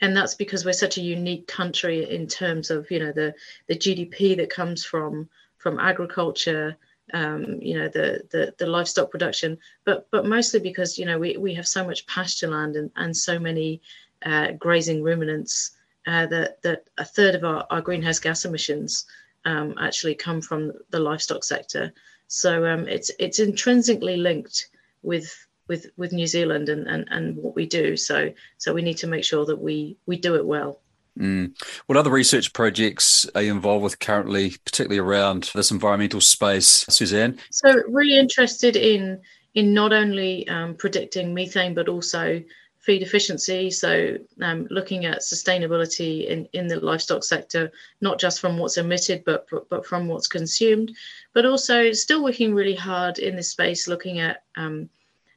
and 0.00 0.16
that's 0.16 0.34
because 0.34 0.64
we're 0.64 0.72
such 0.72 0.98
a 0.98 1.02
unique 1.02 1.48
country 1.48 2.08
in 2.08 2.28
terms 2.28 2.70
of 2.70 2.90
you 2.90 3.00
know 3.00 3.12
the 3.12 3.34
the 3.68 3.76
GDP 3.76 4.36
that 4.36 4.50
comes 4.50 4.84
from 4.84 5.28
from 5.56 5.80
agriculture, 5.80 6.76
um, 7.12 7.58
you 7.60 7.78
know 7.78 7.88
the, 7.88 8.22
the 8.30 8.54
the 8.58 8.66
livestock 8.66 9.10
production, 9.10 9.58
but 9.84 10.06
but 10.10 10.26
mostly 10.26 10.60
because 10.60 10.98
you 10.98 11.06
know 11.06 11.18
we 11.18 11.36
we 11.36 11.54
have 11.54 11.66
so 11.66 11.84
much 11.84 12.06
pasture 12.06 12.48
land 12.48 12.76
and 12.76 12.90
and 12.96 13.16
so 13.16 13.38
many 13.38 13.80
uh, 14.24 14.52
grazing 14.52 15.02
ruminants 15.02 15.72
uh, 16.06 16.26
that 16.26 16.62
that 16.62 16.84
a 16.98 17.04
third 17.04 17.34
of 17.34 17.44
our, 17.44 17.66
our 17.70 17.80
greenhouse 17.80 18.18
gas 18.18 18.44
emissions 18.44 19.06
um, 19.44 19.74
actually 19.78 20.14
come 20.14 20.40
from 20.40 20.72
the 20.90 20.98
livestock 20.98 21.44
sector. 21.44 21.92
So 22.28 22.66
um, 22.66 22.88
it's 22.88 23.10
it's 23.18 23.38
intrinsically 23.38 24.16
linked 24.16 24.68
with 25.02 25.46
with 25.68 25.86
with 25.96 26.12
New 26.12 26.26
Zealand 26.26 26.68
and, 26.68 26.86
and 26.86 27.06
and 27.10 27.36
what 27.36 27.54
we 27.54 27.66
do. 27.66 27.96
So 27.96 28.32
so 28.58 28.74
we 28.74 28.82
need 28.82 28.98
to 28.98 29.06
make 29.06 29.24
sure 29.24 29.44
that 29.46 29.60
we 29.60 29.96
we 30.06 30.16
do 30.16 30.34
it 30.36 30.46
well. 30.46 30.80
Mm. 31.18 31.54
What 31.86 31.96
other 31.96 32.10
research 32.10 32.52
projects 32.52 33.28
are 33.36 33.42
you 33.42 33.52
involved 33.52 33.84
with 33.84 34.00
currently, 34.00 34.54
particularly 34.64 34.98
around 34.98 35.50
this 35.54 35.70
environmental 35.70 36.20
space, 36.20 36.84
Suzanne? 36.88 37.38
So 37.50 37.72
really 37.88 38.18
interested 38.18 38.76
in 38.76 39.20
in 39.54 39.72
not 39.72 39.92
only 39.92 40.48
um, 40.48 40.74
predicting 40.74 41.32
methane, 41.32 41.74
but 41.74 41.88
also 41.88 42.42
feed 42.84 43.02
efficiency. 43.02 43.70
So, 43.70 44.18
um, 44.42 44.66
looking 44.70 45.06
at 45.06 45.20
sustainability 45.20 46.26
in, 46.26 46.46
in 46.52 46.66
the 46.66 46.78
livestock 46.80 47.24
sector, 47.24 47.72
not 48.00 48.20
just 48.20 48.40
from 48.40 48.58
what's 48.58 48.76
emitted, 48.76 49.24
but, 49.24 49.46
but 49.70 49.86
from 49.86 50.06
what's 50.06 50.28
consumed, 50.28 50.94
but 51.32 51.46
also 51.46 51.92
still 51.92 52.22
working 52.22 52.54
really 52.54 52.74
hard 52.74 53.18
in 53.18 53.36
this 53.36 53.48
space, 53.48 53.88
looking 53.88 54.18
at 54.20 54.42
um, 54.56 54.88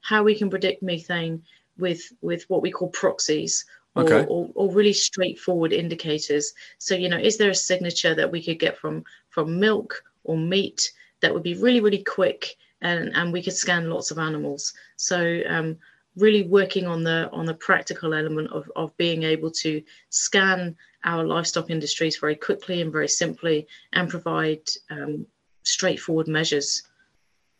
how 0.01 0.23
we 0.23 0.35
can 0.35 0.49
predict 0.49 0.83
methane 0.83 1.41
with, 1.77 2.11
with 2.21 2.43
what 2.49 2.61
we 2.61 2.71
call 2.71 2.89
proxies. 2.89 3.65
Or, 3.95 4.03
okay. 4.03 4.27
or, 4.29 4.47
or, 4.53 4.71
really 4.71 4.93
straightforward 4.93 5.73
indicators. 5.73 6.53
So, 6.77 6.93
you 6.93 7.09
know, 7.09 7.17
is 7.17 7.37
there 7.37 7.49
a 7.49 7.55
signature 7.55 8.13
that 8.13 8.31
we 8.31 8.43
could 8.43 8.59
get 8.59 8.77
from 8.77 9.03
from 9.29 9.59
milk 9.59 10.03
or 10.23 10.37
meat 10.37 10.91
that 11.21 11.33
would 11.33 11.41
be 11.41 11.55
really, 11.55 11.79
really 11.79 12.03
quick 12.03 12.57
and, 12.81 13.11
and 13.15 13.33
we 13.33 13.41
could 13.41 13.55
scan 13.55 13.89
lots 13.89 14.11
of 14.11 14.19
animals. 14.19 14.73
So 14.97 15.41
um, 15.49 15.77
really 16.17 16.43
working 16.43 16.87
on 16.87 17.03
the 17.03 17.29
on 17.31 17.45
the 17.45 17.53
practical 17.53 18.13
element 18.13 18.51
of, 18.51 18.69
of 18.75 18.95
being 18.97 19.23
able 19.23 19.51
to 19.51 19.81
scan 20.09 20.75
our 21.03 21.23
livestock 21.23 21.69
industries 21.69 22.17
very 22.17 22.35
quickly 22.35 22.81
and 22.81 22.91
very 22.91 23.07
simply 23.07 23.67
and 23.93 24.09
provide 24.09 24.61
um, 24.89 25.25
straightforward 25.63 26.27
measures. 26.27 26.83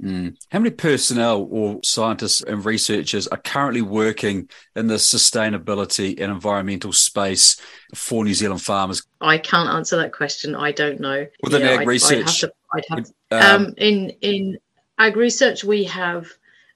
Mm. 0.04 0.38
How 0.52 0.60
many 0.60 0.70
personnel 0.70 1.48
or 1.50 1.80
scientists 1.84 2.42
and 2.44 2.64
researchers 2.64 3.28
are 3.28 3.38
currently 3.38 3.82
working 3.82 4.48
in 4.76 4.86
the 4.86 4.96
sustainability 4.96 6.22
and 6.22 6.32
environmental 6.32 6.94
space 6.94 7.60
for 7.96 8.24
New 8.24 8.36
Zealand 8.36 8.62
farmers? 8.62 9.02
I 9.22 9.40
can't 9.40 9.70
answer 9.70 9.96
that 9.98 10.14
question. 10.14 10.54
I 10.54 10.72
don't 10.72 11.00
know. 11.00 11.26
Within 11.42 11.64
ag 11.64 11.80
I'd, 11.80 11.88
research, 11.88 12.44
I'd 12.76 12.86
have 12.90 13.06
to, 13.06 13.14
I'd 13.32 13.32
have 13.32 13.56
um, 13.56 13.66
um, 13.66 13.74
in 13.78 14.10
in 14.22 14.58
AgResearch, 15.00 15.64
we 15.64 15.86
have 15.86 16.28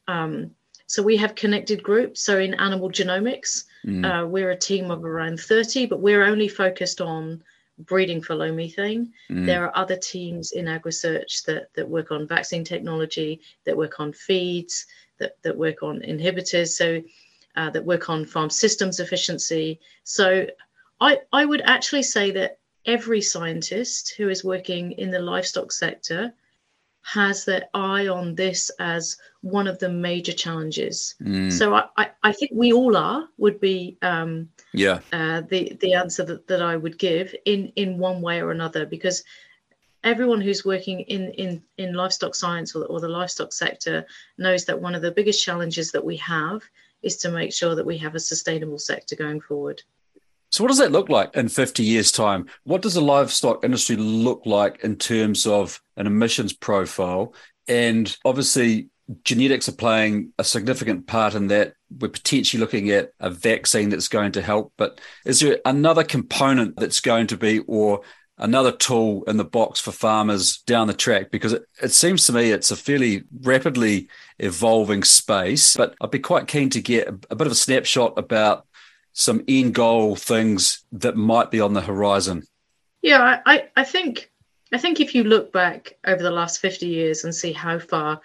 um, 0.08 0.52
so 0.92 1.02
we 1.02 1.16
have 1.16 1.36
connected 1.36 1.82
groups. 1.82 2.22
So 2.22 2.38
in 2.38 2.54
animal 2.56 2.90
genomics, 2.90 3.64
mm. 3.86 4.04
uh, 4.04 4.28
we're 4.28 4.52
a 4.52 4.58
team 4.58 4.92
of 4.92 5.06
around 5.06 5.40
30, 5.40 5.86
but 5.86 6.02
we're 6.02 6.26
only 6.26 6.50
focused 6.50 7.00
on 7.00 7.42
breeding 7.80 8.22
for 8.22 8.36
low 8.36 8.52
methane. 8.52 9.14
Mm. 9.30 9.46
There 9.46 9.64
are 9.64 9.72
other 9.74 9.96
teams 9.96 10.52
in 10.52 10.66
AgResearch 10.66 11.46
that, 11.46 11.70
that 11.76 11.88
work 11.88 12.12
on 12.12 12.28
vaccine 12.28 12.66
technology, 12.66 13.40
that 13.64 13.78
work 13.78 14.02
on 14.02 14.12
feeds, 14.12 14.86
that, 15.18 15.38
that 15.44 15.56
work 15.56 15.82
on 15.82 16.02
inhibitors, 16.02 16.72
so 16.72 17.02
uh, 17.56 17.70
that 17.70 17.86
work 17.86 18.10
on 18.10 18.26
farm 18.26 18.50
systems 18.50 19.00
efficiency. 19.00 19.80
So 20.04 20.46
I, 21.00 21.20
I 21.32 21.46
would 21.46 21.62
actually 21.62 22.04
say 22.04 22.32
that 22.32 22.60
every 22.86 23.22
scientist 23.22 24.16
who 24.18 24.28
is 24.28 24.44
working 24.44 24.92
in 24.92 25.10
the 25.10 25.20
livestock 25.20 25.72
sector 25.72 26.34
has 27.04 27.46
their 27.46 27.68
eye 27.74 28.08
on 28.08 28.36
this 28.36 28.70
as 28.80 29.18
one 29.42 29.68
of 29.68 29.80
the 29.80 29.90
major 29.90 30.32
challenges. 30.32 31.16
Mm. 31.22 31.52
So 31.52 31.74
I, 31.74 31.86
I, 31.98 32.10
I, 32.24 32.32
think 32.32 32.52
we 32.54 32.72
all 32.74 32.96
are 32.96 33.28
would 33.38 33.60
be 33.60 33.98
um, 34.02 34.50
yeah 34.74 35.00
uh, 35.12 35.42
the 35.42 35.78
the 35.82 35.94
answer 35.94 36.24
that, 36.26 36.48
that 36.48 36.62
I 36.62 36.78
would 36.78 37.00
give 37.00 37.34
in 37.46 37.72
in 37.76 37.98
one 37.98 38.22
way 38.22 38.42
or 38.42 38.52
another 38.52 38.86
because 38.86 39.24
everyone 40.04 40.42
who's 40.42 40.64
working 40.64 41.02
in 41.02 41.32
in 41.32 41.64
in 41.78 41.94
livestock 41.94 42.36
science 42.36 42.76
or, 42.76 42.86
or 42.86 43.00
the 43.00 43.10
livestock 43.10 43.52
sector 43.52 44.06
knows 44.38 44.66
that 44.66 44.80
one 44.80 44.96
of 44.96 45.02
the 45.02 45.12
biggest 45.12 45.44
challenges 45.44 45.92
that 45.92 46.06
we 46.06 46.18
have 46.18 46.62
is 47.02 47.18
to 47.18 47.32
make 47.32 47.52
sure 47.52 47.76
that 47.76 47.86
we 47.86 47.98
have 47.98 48.14
a 48.14 48.20
sustainable 48.20 48.78
sector 48.78 49.16
going 49.16 49.42
forward. 49.42 49.82
So, 50.52 50.64
what 50.64 50.68
does 50.68 50.80
that 50.80 50.92
look 50.92 51.08
like 51.08 51.34
in 51.36 51.48
50 51.48 51.82
years' 51.82 52.12
time? 52.12 52.48
What 52.66 52.82
does 52.82 52.94
the 52.94 53.02
livestock 53.02 53.64
industry 53.64 53.96
look 53.96 54.42
like 54.46 54.84
in 54.84 54.98
terms 54.98 55.48
of 55.48 55.82
an 55.96 56.08
emissions 56.08 56.52
profile? 56.52 57.34
And 57.70 58.16
obviously, 58.26 58.90
genetics 59.24 59.70
are 59.70 59.74
playing 59.74 60.34
a 60.38 60.44
significant 60.44 61.08
part 61.08 61.36
in 61.36 61.48
that. 61.48 61.74
We're 62.00 62.10
potentially 62.10 62.60
looking 62.60 62.90
at 62.92 63.12
a 63.22 63.30
vaccine 63.30 63.90
that's 63.90 64.10
going 64.10 64.34
to 64.34 64.42
help. 64.42 64.74
But 64.78 65.00
is 65.26 65.40
there 65.40 65.60
another 65.64 66.04
component 66.04 66.76
that's 66.76 67.00
going 67.00 67.28
to 67.28 67.38
be, 67.38 67.60
or 67.60 68.02
another 68.38 68.74
tool 68.74 69.24
in 69.28 69.38
the 69.38 69.46
box 69.46 69.80
for 69.80 69.94
farmers 69.94 70.58
down 70.64 70.88
the 70.88 70.94
track? 70.94 71.32
Because 71.32 71.54
it, 71.54 71.64
it 71.82 71.94
seems 71.94 72.26
to 72.26 72.34
me 72.34 72.52
it's 72.52 72.72
a 72.72 72.76
fairly 72.76 73.24
rapidly 73.42 74.10
evolving 74.38 75.04
space. 75.04 75.78
But 75.78 75.96
I'd 76.02 76.12
be 76.12 76.20
quite 76.20 76.48
keen 76.48 76.70
to 76.72 76.82
get 76.82 77.08
a, 77.08 77.18
a 77.30 77.36
bit 77.38 77.48
of 77.48 77.54
a 77.54 77.56
snapshot 77.56 78.16
about 78.18 78.66
some 79.14 79.44
end 79.48 79.76
goal 79.76 80.16
things 80.16 80.84
that 80.92 81.16
might 81.16 81.52
be 81.52 81.60
on 81.60 81.74
the 81.74 81.82
horizon? 81.82 82.44
Yeah, 83.02 83.42
I, 83.46 83.70
I 83.76 83.84
think 83.84 84.32
I 84.74 84.78
think 84.78 85.00
if 85.00 85.14
you 85.14 85.24
look 85.24 85.52
back 85.52 85.98
over 86.06 86.24
the 86.24 86.32
last 86.32 86.60
50 86.60 86.88
years 86.88 87.24
and 87.24 87.36
see 87.36 87.52
how 87.52 87.78
far 87.80 88.22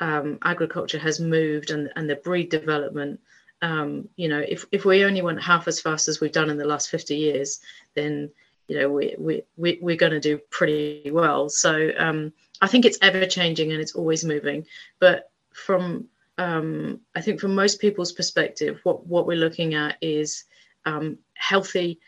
um, 0.00 0.38
agriculture 0.44 0.98
has 0.98 1.18
moved 1.18 1.70
and, 1.70 1.90
and 1.96 2.08
the 2.08 2.16
breed 2.16 2.50
development, 2.50 3.20
um, 3.62 4.08
you 4.16 4.28
know, 4.28 4.38
if, 4.38 4.64
if 4.70 4.84
we 4.84 5.04
only 5.04 5.22
went 5.22 5.42
half 5.42 5.66
as 5.66 5.80
fast 5.80 6.06
as 6.06 6.20
we've 6.20 6.30
done 6.30 6.50
in 6.50 6.58
the 6.58 6.66
last 6.66 6.88
50 6.90 7.16
years, 7.16 7.58
then, 7.94 8.30
you 8.68 8.78
know, 8.78 8.88
we, 8.88 9.16
we, 9.18 9.42
we, 9.56 9.78
we're 9.82 9.96
going 9.96 10.12
to 10.12 10.20
do 10.20 10.38
pretty 10.50 11.10
well. 11.10 11.48
So 11.48 11.90
um, 11.98 12.32
I 12.60 12.68
think 12.68 12.84
it's 12.84 12.98
ever 13.02 13.26
changing 13.26 13.72
and 13.72 13.80
it's 13.80 13.96
always 13.96 14.24
moving. 14.24 14.66
But 15.00 15.32
from 15.52 16.06
um, 16.38 17.00
I 17.14 17.20
think 17.20 17.40
from 17.40 17.54
most 17.54 17.80
people's 17.80 18.12
perspective, 18.12 18.80
what, 18.84 19.06
what 19.06 19.26
we're 19.26 19.36
looking 19.36 19.74
at 19.74 19.96
is 20.00 20.44
um, 20.86 21.18
healthy 21.34 22.00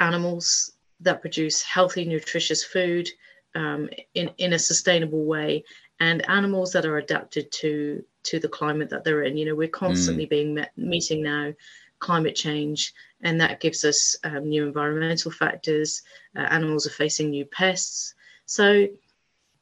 animals 0.00 0.72
that 1.00 1.20
produce 1.20 1.62
healthy, 1.62 2.04
nutritious 2.06 2.64
food 2.64 3.08
um, 3.54 3.88
in, 4.14 4.30
in 4.38 4.54
a 4.54 4.58
sustainable 4.58 5.24
way, 5.24 5.64
and 6.00 6.28
animals 6.28 6.72
that 6.72 6.86
are 6.86 6.98
adapted 6.98 7.52
to 7.52 8.02
to 8.24 8.40
the 8.40 8.48
climate 8.48 8.88
that 8.88 9.04
they're 9.04 9.22
in. 9.22 9.36
You 9.36 9.46
know, 9.46 9.54
we're 9.54 9.68
constantly 9.68 10.26
mm. 10.26 10.30
being 10.30 10.54
met, 10.54 10.72
meeting 10.76 11.22
now 11.22 11.52
climate 11.98 12.34
change, 12.34 12.94
and 13.22 13.40
that 13.40 13.60
gives 13.60 13.84
us 13.84 14.16
um, 14.24 14.48
new 14.48 14.66
environmental 14.66 15.30
factors. 15.30 16.02
Uh, 16.36 16.40
animals 16.40 16.86
are 16.86 16.90
facing 16.90 17.30
new 17.30 17.44
pests. 17.44 18.14
So 18.46 18.88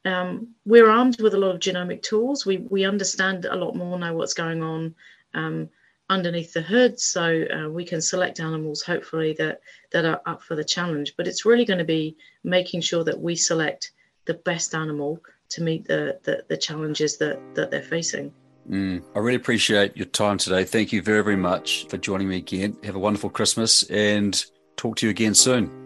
um, 0.05 0.49
we're 0.65 0.89
armed 0.89 1.21
with 1.21 1.33
a 1.33 1.37
lot 1.37 1.55
of 1.55 1.61
genomic 1.61 2.01
tools. 2.01 2.45
We 2.45 2.57
we 2.57 2.85
understand 2.85 3.45
a 3.45 3.55
lot 3.55 3.75
more 3.75 3.97
now 3.97 4.13
what's 4.13 4.33
going 4.33 4.61
on 4.61 4.95
um, 5.33 5.69
underneath 6.09 6.53
the 6.53 6.61
hood, 6.61 6.99
so 6.99 7.45
uh, 7.45 7.69
we 7.69 7.85
can 7.85 8.01
select 8.01 8.39
animals 8.39 8.81
hopefully 8.81 9.33
that 9.39 9.61
that 9.91 10.05
are 10.05 10.21
up 10.25 10.41
for 10.41 10.55
the 10.55 10.63
challenge. 10.63 11.15
But 11.15 11.27
it's 11.27 11.45
really 11.45 11.65
going 11.65 11.79
to 11.79 11.85
be 11.85 12.17
making 12.43 12.81
sure 12.81 13.03
that 13.05 13.19
we 13.19 13.35
select 13.35 13.91
the 14.25 14.33
best 14.33 14.75
animal 14.75 15.21
to 15.49 15.63
meet 15.63 15.87
the 15.87 16.19
the, 16.23 16.43
the 16.49 16.57
challenges 16.57 17.17
that 17.17 17.39
that 17.55 17.71
they're 17.71 17.81
facing. 17.81 18.33
Mm, 18.69 19.03
I 19.15 19.19
really 19.19 19.35
appreciate 19.35 19.95
your 19.95 20.05
time 20.05 20.37
today. 20.37 20.63
Thank 20.65 20.91
you 20.91 21.01
very 21.01 21.23
very 21.23 21.37
much 21.37 21.87
for 21.87 21.97
joining 21.97 22.27
me 22.27 22.37
again. 22.37 22.75
Have 22.83 22.95
a 22.95 22.99
wonderful 22.99 23.29
Christmas 23.29 23.83
and 23.83 24.43
talk 24.75 24.97
to 24.97 25.05
you 25.05 25.11
again 25.11 25.33
soon. 25.33 25.79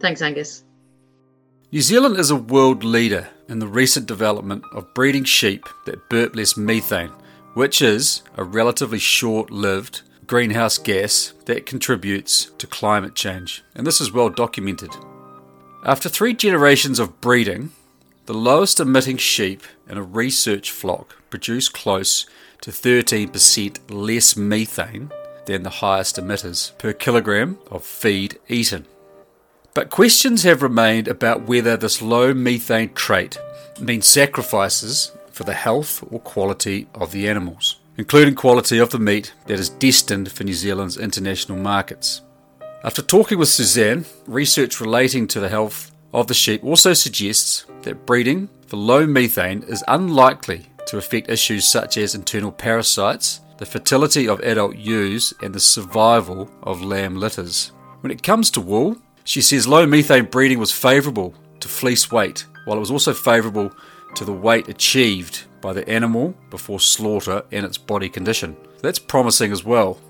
Thanks, 0.00 0.22
Angus. 0.22 0.64
New 1.72 1.82
Zealand 1.82 2.16
is 2.16 2.32
a 2.32 2.36
world 2.36 2.82
leader 2.82 3.28
in 3.48 3.60
the 3.60 3.68
recent 3.68 4.04
development 4.06 4.64
of 4.72 4.92
breeding 4.92 5.22
sheep 5.22 5.68
that 5.84 6.08
burp 6.08 6.34
less 6.34 6.56
methane, 6.56 7.12
which 7.54 7.80
is 7.80 8.22
a 8.36 8.42
relatively 8.42 8.98
short 8.98 9.52
lived 9.52 10.02
greenhouse 10.26 10.78
gas 10.78 11.32
that 11.44 11.66
contributes 11.66 12.46
to 12.58 12.66
climate 12.66 13.14
change. 13.14 13.62
And 13.76 13.86
this 13.86 14.00
is 14.00 14.10
well 14.10 14.30
documented. 14.30 14.90
After 15.84 16.08
three 16.08 16.34
generations 16.34 16.98
of 16.98 17.20
breeding, 17.20 17.70
the 18.26 18.34
lowest 18.34 18.80
emitting 18.80 19.18
sheep 19.18 19.62
in 19.88 19.96
a 19.96 20.02
research 20.02 20.72
flock 20.72 21.18
produce 21.30 21.68
close 21.68 22.26
to 22.62 22.72
13% 22.72 23.78
less 23.88 24.36
methane 24.36 25.12
than 25.46 25.62
the 25.62 25.70
highest 25.70 26.16
emitters 26.16 26.76
per 26.78 26.92
kilogram 26.92 27.60
of 27.70 27.84
feed 27.84 28.40
eaten. 28.48 28.86
But 29.72 29.90
questions 29.90 30.42
have 30.42 30.62
remained 30.62 31.06
about 31.06 31.46
whether 31.46 31.76
this 31.76 32.02
low 32.02 32.34
methane 32.34 32.92
trait 32.94 33.38
means 33.80 34.06
sacrifices 34.06 35.12
for 35.30 35.44
the 35.44 35.54
health 35.54 36.04
or 36.10 36.20
quality 36.20 36.88
of 36.94 37.12
the 37.12 37.28
animals, 37.28 37.78
including 37.96 38.34
quality 38.34 38.78
of 38.78 38.90
the 38.90 38.98
meat 38.98 39.32
that 39.46 39.60
is 39.60 39.68
destined 39.68 40.32
for 40.32 40.44
New 40.44 40.54
Zealand's 40.54 40.98
international 40.98 41.58
markets. 41.58 42.22
After 42.82 43.00
talking 43.00 43.38
with 43.38 43.48
Suzanne, 43.48 44.06
research 44.26 44.80
relating 44.80 45.28
to 45.28 45.40
the 45.40 45.48
health 45.48 45.92
of 46.12 46.26
the 46.26 46.34
sheep 46.34 46.64
also 46.64 46.92
suggests 46.92 47.64
that 47.82 48.06
breeding 48.06 48.48
for 48.66 48.76
low 48.76 49.06
methane 49.06 49.62
is 49.62 49.84
unlikely 49.86 50.66
to 50.86 50.98
affect 50.98 51.30
issues 51.30 51.64
such 51.64 51.96
as 51.96 52.14
internal 52.14 52.50
parasites, 52.50 53.40
the 53.58 53.66
fertility 53.66 54.26
of 54.26 54.40
adult 54.40 54.76
ewes, 54.76 55.32
and 55.42 55.54
the 55.54 55.60
survival 55.60 56.50
of 56.64 56.82
lamb 56.82 57.16
litters. 57.16 57.70
When 58.00 58.10
it 58.10 58.22
comes 58.22 58.50
to 58.52 58.60
wool, 58.60 58.96
she 59.24 59.40
says 59.42 59.68
low 59.68 59.86
methane 59.86 60.24
breeding 60.26 60.58
was 60.58 60.72
favourable 60.72 61.34
to 61.60 61.68
fleece 61.68 62.10
weight, 62.10 62.46
while 62.64 62.76
it 62.76 62.80
was 62.80 62.90
also 62.90 63.12
favourable 63.12 63.72
to 64.14 64.24
the 64.24 64.32
weight 64.32 64.68
achieved 64.68 65.44
by 65.60 65.72
the 65.72 65.88
animal 65.88 66.34
before 66.50 66.80
slaughter 66.80 67.44
and 67.52 67.64
its 67.64 67.78
body 67.78 68.08
condition. 68.08 68.56
That's 68.82 68.98
promising 68.98 69.52
as 69.52 69.64
well. 69.64 70.00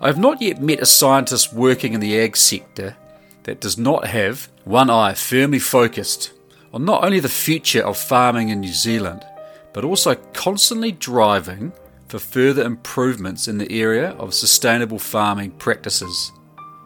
I 0.00 0.06
have 0.06 0.18
not 0.18 0.42
yet 0.42 0.60
met 0.60 0.80
a 0.80 0.86
scientist 0.86 1.52
working 1.52 1.92
in 1.92 2.00
the 2.00 2.18
ag 2.18 2.36
sector 2.36 2.96
that 3.44 3.60
does 3.60 3.78
not 3.78 4.06
have 4.06 4.48
one 4.64 4.90
eye 4.90 5.14
firmly 5.14 5.58
focused 5.58 6.32
on 6.72 6.84
not 6.84 7.02
only 7.02 7.20
the 7.20 7.28
future 7.28 7.84
of 7.84 7.96
farming 7.96 8.50
in 8.50 8.60
New 8.60 8.72
Zealand, 8.72 9.24
but 9.72 9.84
also 9.84 10.14
constantly 10.34 10.92
driving 10.92 11.72
for 12.08 12.18
further 12.18 12.62
improvements 12.62 13.48
in 13.48 13.58
the 13.58 13.70
area 13.72 14.10
of 14.12 14.34
sustainable 14.34 14.98
farming 14.98 15.50
practices. 15.52 16.32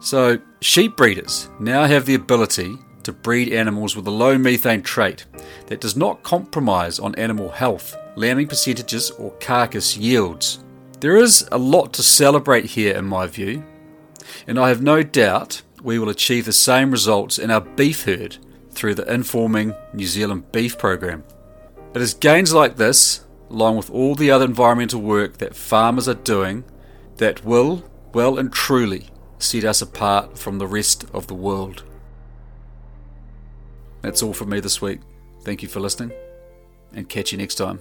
So, 0.01 0.39
sheep 0.63 0.95
breeders 0.95 1.49
now 1.59 1.85
have 1.85 2.05
the 2.05 2.15
ability 2.15 2.77
to 3.03 3.11
breed 3.11 3.51
animals 3.51 3.95
with 3.95 4.07
a 4.07 4.11
low 4.11 4.37
methane 4.37 4.81
trait 4.81 5.25
that 5.67 5.81
does 5.81 5.95
not 5.95 6.23
compromise 6.23 6.99
on 6.99 7.13
animal 7.15 7.49
health, 7.49 7.97
lambing 8.15 8.47
percentages, 8.47 9.11
or 9.11 9.31
carcass 9.39 9.97
yields. 9.97 10.63
There 11.01 11.17
is 11.17 11.45
a 11.51 11.57
lot 11.57 11.91
to 11.93 12.03
celebrate 12.03 12.65
here, 12.65 12.95
in 12.95 13.05
my 13.05 13.27
view, 13.27 13.63
and 14.47 14.57
I 14.57 14.69
have 14.69 14.81
no 14.81 15.03
doubt 15.03 15.61
we 15.83 15.99
will 15.99 16.09
achieve 16.09 16.45
the 16.45 16.53
same 16.53 16.91
results 16.91 17.37
in 17.37 17.51
our 17.51 17.59
beef 17.59 18.05
herd 18.05 18.37
through 18.71 18.95
the 18.95 19.13
Informing 19.13 19.75
New 19.93 20.07
Zealand 20.07 20.51
Beef 20.53 20.77
program. 20.77 21.25
It 21.93 22.01
is 22.01 22.13
gains 22.13 22.53
like 22.53 22.77
this, 22.77 23.25
along 23.49 23.75
with 23.75 23.91
all 23.91 24.15
the 24.15 24.31
other 24.31 24.45
environmental 24.45 25.01
work 25.01 25.39
that 25.39 25.55
farmers 25.55 26.07
are 26.07 26.13
doing, 26.13 26.63
that 27.17 27.43
will, 27.43 27.83
well 28.13 28.37
and 28.39 28.51
truly, 28.51 29.09
set 29.43 29.65
us 29.65 29.81
apart 29.81 30.37
from 30.37 30.57
the 30.57 30.67
rest 30.67 31.05
of 31.13 31.27
the 31.27 31.33
world. 31.33 31.83
That's 34.01 34.23
all 34.23 34.33
from 34.33 34.49
me 34.49 34.59
this 34.59 34.81
week. 34.81 34.99
Thank 35.41 35.61
you 35.61 35.67
for 35.69 35.79
listening, 35.79 36.11
and 36.93 37.07
catch 37.07 37.31
you 37.31 37.37
next 37.37 37.55
time. 37.55 37.79